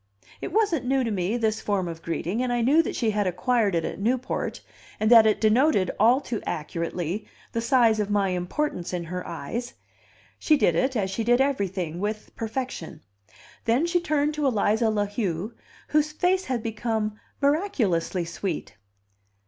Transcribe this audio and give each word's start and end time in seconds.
It 0.41 0.51
wasn't 0.51 0.85
new 0.87 1.03
to 1.03 1.11
me, 1.11 1.37
this 1.37 1.61
form 1.61 1.87
of 1.87 2.01
greeting, 2.01 2.41
and 2.41 2.51
I 2.51 2.61
knew 2.61 2.81
that 2.81 2.95
she 2.95 3.11
had 3.11 3.27
acquired 3.27 3.75
it 3.75 3.85
at 3.85 3.99
Newport, 3.99 4.61
and 4.99 5.11
that 5.11 5.27
it 5.27 5.39
denoted, 5.39 5.91
all 5.99 6.19
too 6.19 6.41
accurately, 6.43 7.27
the 7.51 7.61
size 7.61 7.99
of 7.99 8.09
my 8.09 8.29
importance 8.29 8.93
in 8.93 9.03
her 9.03 9.27
eyes; 9.27 9.75
she 10.39 10.57
did 10.57 10.73
it, 10.73 10.95
as 10.95 11.11
she 11.11 11.23
did 11.23 11.39
everything, 11.39 11.99
with 11.99 12.35
perfection. 12.35 13.01
Then 13.65 13.85
she 13.85 13.99
turned 13.99 14.33
to 14.33 14.47
Eliza 14.47 14.89
La 14.89 15.05
Heu, 15.05 15.51
whose 15.89 16.11
face 16.11 16.45
had 16.45 16.63
become 16.63 17.19
miraculously 17.39 18.25
sweet. 18.25 18.73